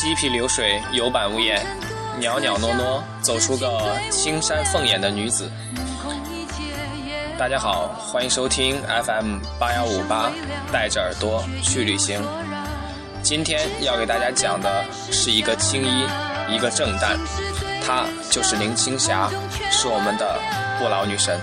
[0.00, 1.60] 溪皮流水，有板无眼，
[2.20, 5.50] 袅袅娜娜，走出个青山凤眼的女子。
[7.36, 10.30] 大家好，欢迎收听 FM 八幺五八，
[10.72, 12.22] 带着耳朵去旅行。
[13.24, 16.06] 今天要给大家讲的是一个青衣，
[16.48, 17.18] 一个正旦，
[17.84, 19.28] 她就是林青霞，
[19.72, 20.38] 是我们的
[20.78, 21.40] 不老女神。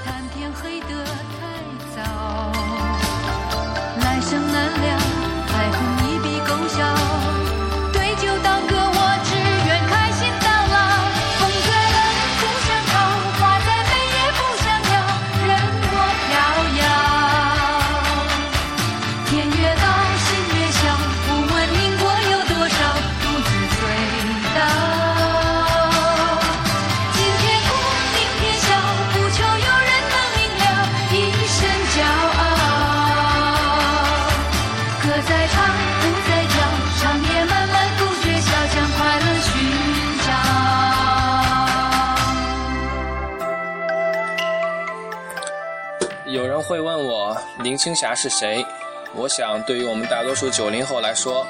[46.68, 48.66] 会问我林青霞是谁？
[49.14, 51.46] 我想，对于我们大多数九零后来说，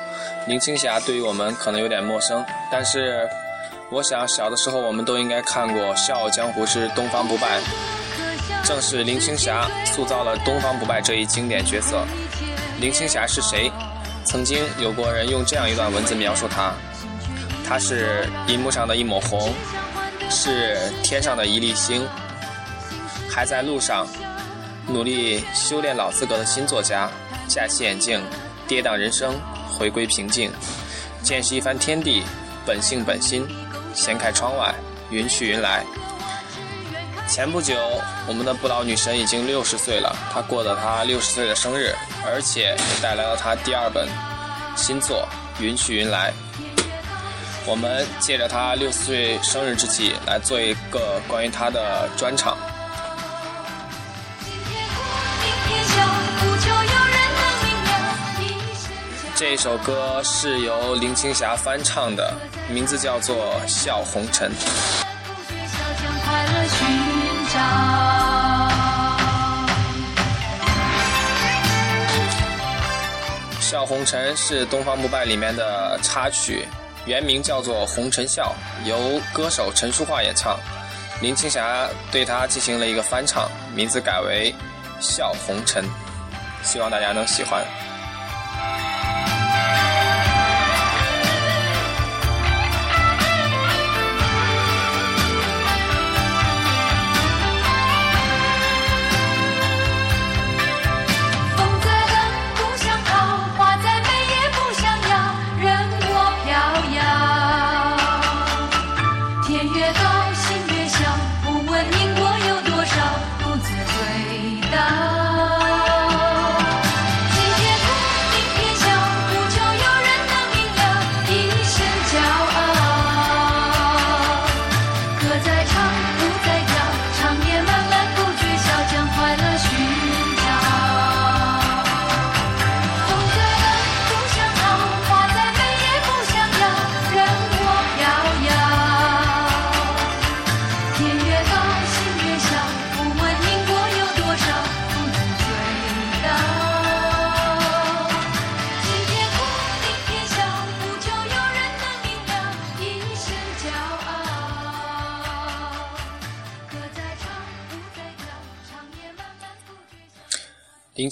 [0.46, 2.46] 林青霞对于我们可能有点陌生。
[2.70, 3.28] 但是，
[3.90, 7.60] 我想小的时候我们都应该看过《笑傲江湖之东方不败》，
[8.68, 12.06] 正是林青霞塑造了东方不败这一经典角色。
[12.82, 13.72] 林青霞是谁？
[14.26, 16.74] 曾经有过人用这样一段文字描述她：
[17.66, 19.54] 她是银幕上的一抹红，
[20.30, 22.06] 是天上的一粒星，
[23.30, 24.06] 还在路上，
[24.88, 27.09] 努力修炼老资格的新作家，
[27.47, 28.22] 架起眼镜，
[28.67, 29.36] 跌宕人生，
[29.69, 30.52] 回归平静，
[31.23, 32.23] 见识一番天地，
[32.66, 33.47] 本性本心，
[33.95, 34.73] 掀开窗外，
[35.09, 35.83] 云去云来。
[37.28, 37.75] 前不久，
[38.28, 44.08] 我们的不老女神已经六十岁了，她过了她六十岁的生日，而且带来了她第二本
[44.75, 45.28] 新作
[45.63, 46.31] 《云去云来》。
[47.66, 52.56] 我们借着她六十岁生日之际，来做一个关于她的专场。
[59.38, 62.34] 这首歌是由林青霞翻唱的，
[62.69, 64.50] 名字叫做《笑红尘》。
[73.62, 76.66] 《笑红尘》是《东方不败》里面的插曲，
[77.06, 78.56] 原名叫做《红尘笑》，
[78.88, 80.57] 由歌手陈淑桦演唱。
[81.22, 84.56] 林青霞对它进行了一个翻唱，名字改为
[85.06, 85.84] 《笑红尘》，
[86.63, 87.66] 希望大家能喜欢。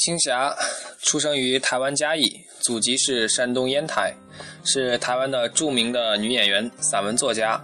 [0.03, 0.53] 青霞
[1.01, 4.13] 出生于台湾嘉义，祖籍是山东烟台，
[4.65, 7.57] 是台湾的著名的女演员、散文作家。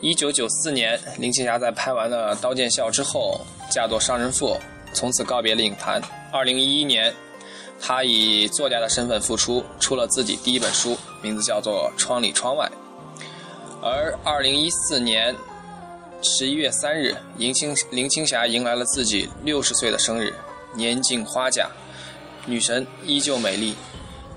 [0.00, 3.38] 一九九四年，林青霞在拍完了《刀剑笑》之后，
[3.70, 4.56] 嫁作商人妇，
[4.94, 6.00] 从此告别了影坛。
[6.32, 7.14] 二零一一年，
[7.78, 12.66] 她以作家的身份复出，出了自己第一本书，名字叫做《窗里窗外》。
[13.82, 15.36] 而二零一四年
[16.22, 20.32] 十一月三日，林青林青霞迎来了自己六十岁的生日，
[20.74, 21.68] 年近花甲，
[22.46, 23.74] 女神依旧美丽。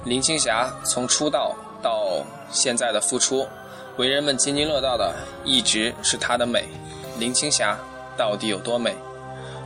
[0.05, 3.47] 林青霞从出道到现在的复出，
[3.97, 5.15] 为人们津津乐道的
[5.45, 6.65] 一直是她的美。
[7.17, 7.79] 林青霞
[8.17, 8.95] 到底有多美？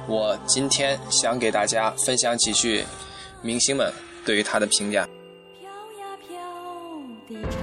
[0.07, 2.85] 我今天想给大家分享几句
[3.41, 3.91] 明星们
[4.25, 5.07] 对于她的评价。
[5.59, 5.69] 飘
[5.99, 6.37] 呀飘
[7.27, 7.61] 的缠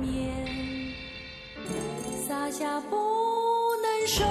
[0.00, 0.94] 绵，
[2.26, 2.96] 洒下不
[3.82, 4.24] 能收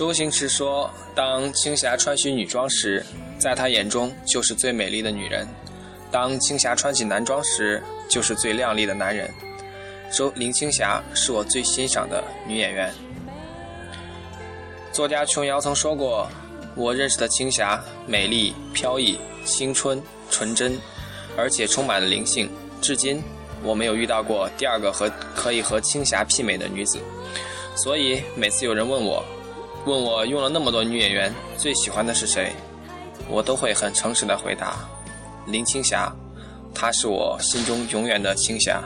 [0.00, 3.04] 周星驰说：“当青霞穿起女装时，
[3.38, 5.46] 在他眼中就是最美丽的女人；
[6.10, 9.30] 当青霞穿起男装时，就是最靓丽的男人。”
[10.10, 12.90] 周林青霞是我最欣赏的女演员。
[14.90, 16.26] 作家琼瑶曾说过
[16.74, 20.80] ：“我认识的青霞，美丽、飘逸、青春、纯真，
[21.36, 22.50] 而且充满了灵性。
[22.80, 23.22] 至今，
[23.62, 26.98] 我没有遇到过第二个和可以和青霞媲美的女子。
[27.76, 29.22] 所以，每次有人问我，
[29.86, 32.52] 问我用了那么多女演员，最喜欢的是谁，
[33.28, 34.76] 我都会很诚实的回答：
[35.46, 36.12] 林青霞，
[36.74, 38.82] 她是我心中永远的青霞。”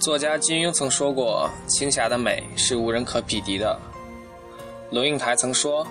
[0.00, 3.78] 作家金庸曾说过：“青霞的美是无人可匹敌的。”
[4.90, 5.86] 龙应台曾说：“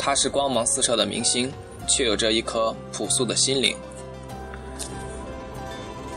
[0.00, 1.52] 她是光芒四射的明星，
[1.86, 3.76] 却有着一颗朴素的心灵。”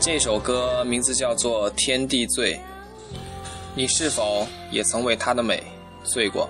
[0.00, 2.54] 这首歌名字叫做《天地醉》，
[3.74, 5.62] 你是否也曾为她的美
[6.04, 6.48] 醉过？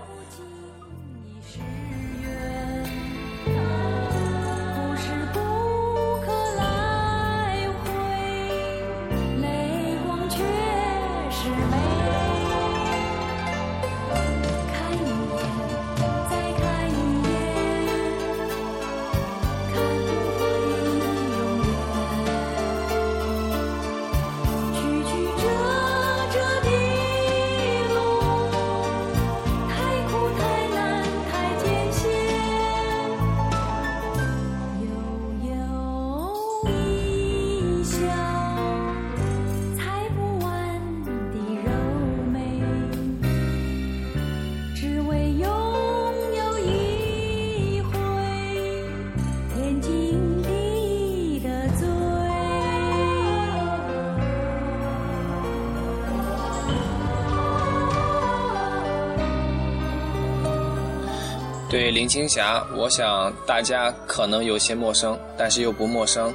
[61.70, 66.34] 对林青霞，我想大家可能有些陌生，但是又不陌生。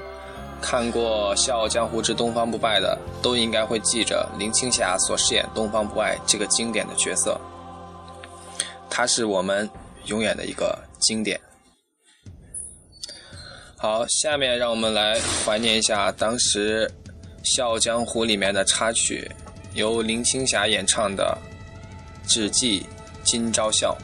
[0.62, 7.36] 看过《笑傲江湖之东方不败》的，都应该会记着林青霞所饰演东方不败这个经典的角色。
[8.92, 9.68] 她是我们
[10.06, 11.42] 永远的一个经典。
[13.76, 16.88] 好，下面让我们来怀念一下当时
[17.44, 19.30] 《笑傲江湖》里面的插曲，
[19.74, 21.36] 由林青霞演唱的
[22.30, 22.86] 《只记
[23.24, 23.98] 今朝笑》。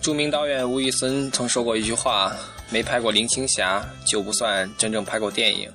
[0.00, 2.34] 著名导演吴宇森曾说过一句话
[2.70, 5.68] ：“没拍过林青霞，就不算真正拍过电影。”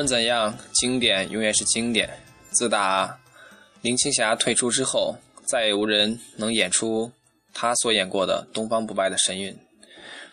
[0.00, 2.08] 论怎样，经典永远是经典。
[2.52, 3.18] 自打
[3.82, 5.14] 林青霞退出之后，
[5.44, 7.12] 再也无人能演出
[7.52, 9.54] 她所演过的《东方不败》的神韵。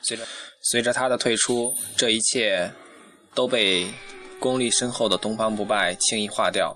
[0.02, 0.24] 随着
[0.62, 2.72] 随着她的退出，这一切
[3.36, 3.86] 都被
[4.40, 6.74] 功力深厚的东方不败轻易化掉。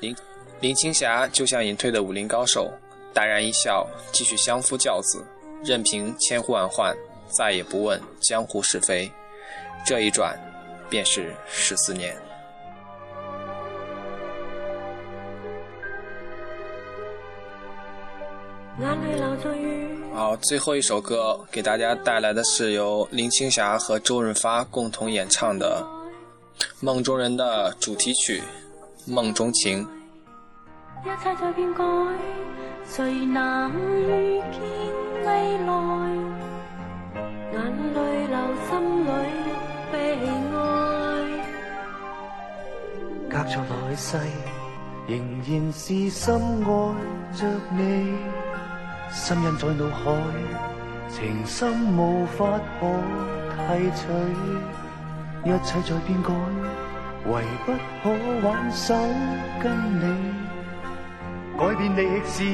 [0.00, 0.16] 林
[0.58, 2.68] 林青霞就像隐退的武林高手，
[3.14, 5.24] 淡然一笑，继续相夫教子，
[5.62, 6.92] 任凭千呼万唤，
[7.30, 9.08] 再也不问江湖是非。
[9.86, 10.36] 这一转，
[10.88, 12.16] 便是十四年。
[20.14, 25.84] 好，最后一首歌给大家带来的是由林青霞和周润发共同演唱的
[26.80, 28.42] 《梦中人》的主题曲
[29.12, 29.84] 《梦中情》。
[31.04, 31.84] 一切在变改，
[32.84, 34.60] 谁能预见
[35.24, 35.68] 未来？
[37.52, 37.58] 眼
[37.94, 38.36] 泪流，
[38.68, 38.97] 心
[43.38, 44.18] 隔着来世，
[45.06, 45.16] 仍
[45.46, 46.66] 然是深爱
[47.32, 48.12] 着你。
[49.12, 50.10] 心印在脑海，
[51.08, 52.88] 情深无法可
[53.54, 54.02] 提取。
[55.44, 56.34] 一切在变改，
[57.28, 58.10] 唯不可
[58.42, 58.92] 挽手
[59.62, 60.02] 跟你。
[61.56, 62.44] 改变历史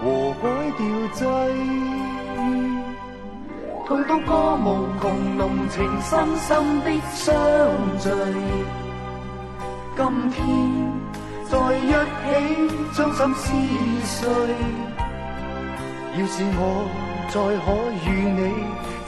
[0.00, 0.82] 和改掉
[1.12, 1.20] 际，
[3.86, 7.36] 痛到歌无穷，浓情深深的相
[7.98, 8.08] 聚。
[9.94, 10.40] 今天
[11.50, 12.26] 在一起，
[12.96, 13.44] 将心撕
[14.04, 14.16] 碎。
[16.14, 16.60] 要是我
[17.28, 17.66] 再可
[18.04, 18.40] 与你，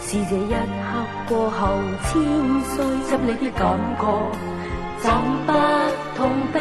[0.02, 0.84] 是这一刻
[1.26, 1.58] 过后
[2.04, 2.12] 千
[2.64, 2.74] 岁，
[3.08, 3.62] 心里的感
[3.98, 4.02] 觉
[5.00, 5.04] 怎
[5.46, 5.48] 不
[6.16, 6.20] 痛
[6.52, 6.60] 悲？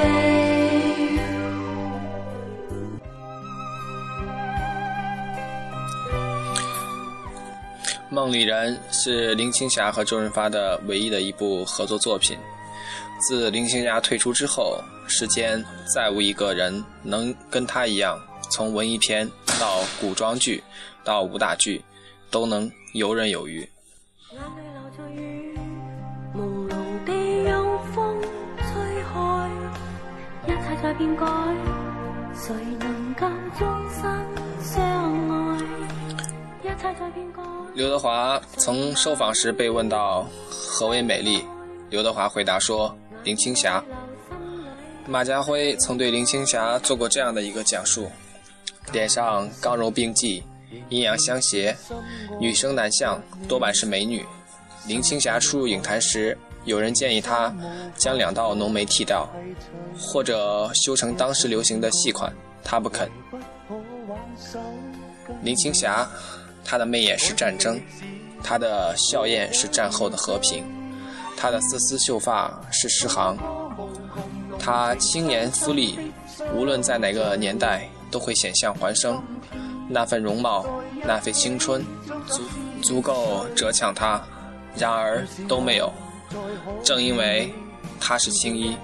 [8.16, 12.38] 《梦里人》是林青霞和周润发的唯一的一部合作作品。
[13.26, 14.78] 自林青霞退出之后，
[15.08, 15.64] 世间
[15.94, 19.26] 再无一个人能跟她一样，从文艺片
[19.60, 20.62] 到古装剧
[21.06, 21.82] 到武打剧，
[22.30, 23.60] 都能游刃有余。
[24.32, 25.58] 眼泪流在雨，
[26.36, 27.14] 朦胧地
[27.50, 28.22] 有风
[28.58, 29.50] 吹开，
[30.46, 31.26] 一切在变改，
[32.36, 33.26] 谁能够
[33.58, 34.02] 终身
[34.62, 34.84] 相
[35.30, 35.64] 爱？
[36.62, 37.42] 一切在变改。
[37.74, 41.42] 刘德华曾受访时被问到何为美丽，
[41.90, 43.84] 刘德华回答说：“林青霞。”
[45.06, 48.10] 马家辉曾对林青霞做过这样的一个讲述：
[48.92, 50.44] 脸上刚柔并济，
[50.90, 51.76] 阴阳相协，
[52.40, 54.26] 女生男相多半是美女。
[54.88, 57.54] 林青霞初入影坛时，有人建议她
[57.98, 59.30] 将两道浓眉剃掉，
[60.00, 63.10] 或者修成当时流行的细款，她不肯。
[65.42, 66.10] 林青霞。
[66.66, 67.78] 她的媚眼是战争，
[68.42, 70.64] 她的笑靥是战后的和平，
[71.44, 73.38] 她的丝丝秀发是诗行。
[74.58, 76.00] 她青年肤丽，
[76.56, 79.22] 无论在哪个年代都会显象环生。
[79.90, 80.66] 那份容貌，
[81.06, 81.86] 那份青春，
[82.28, 82.42] 足
[82.82, 84.22] 足够折抢她，
[84.78, 85.92] 然而都没有。
[86.82, 87.54] 正因为
[88.00, 88.78] 她是青衣，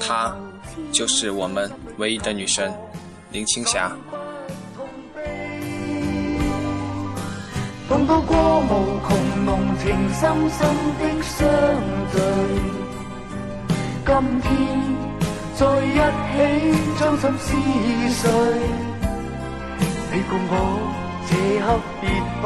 [0.00, 0.34] 她
[0.92, 2.72] 就是我们唯一的女神
[3.32, 3.94] 林青霞。
[7.92, 9.84] 痛到过无穷浓情
[10.14, 10.58] 深深
[10.96, 11.36] 的相
[12.10, 12.16] 聚，
[14.06, 14.48] 今天
[15.54, 16.00] 在一
[16.32, 16.34] 起
[16.98, 17.52] 将心撕
[18.14, 18.22] 碎。
[20.10, 20.50] 你共我
[21.28, 21.30] 这
[21.60, 21.66] 刻
[22.00, 22.08] 别
[22.40, 22.42] 去，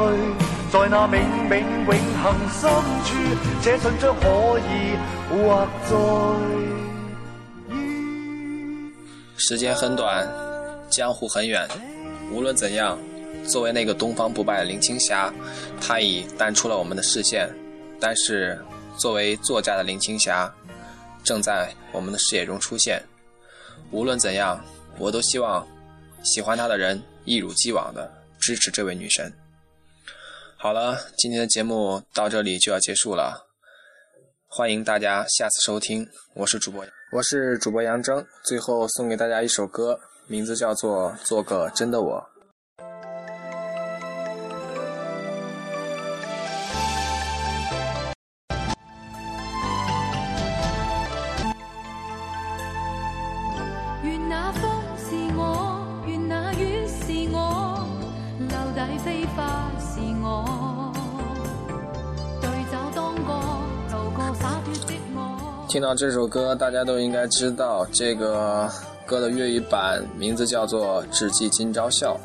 [0.69, 1.15] 在那冥
[1.47, 2.61] 冥永恒深
[3.05, 3.07] 处，
[3.61, 4.69] 这信将可以
[5.31, 5.95] 画在。
[9.37, 10.27] 时间很短，
[10.89, 11.65] 江湖很远，
[12.33, 12.97] 无论怎样。
[13.45, 15.33] 作为那个东方不败的林青霞，
[15.81, 17.49] 她已淡出了我们的视线。
[17.99, 18.59] 但是，
[18.97, 20.53] 作为作家的林青霞，
[21.23, 23.01] 正在我们的视野中出现。
[23.91, 24.63] 无论怎样，
[24.99, 25.67] 我都希望
[26.23, 29.31] 喜欢她的人一如既往的支持这位女神。
[30.57, 33.47] 好了，今天的节目到这里就要结束了，
[34.47, 36.07] 欢迎大家下次收听。
[36.33, 38.25] 我是主播，我是主播杨铮。
[38.43, 42.29] 最后送给大家一首歌，名字叫做《做个真的我》。
[65.67, 68.69] 听到这首歌，大家都应该知道，这个
[69.05, 72.17] 歌的粤语版名字叫做《只记今朝笑》。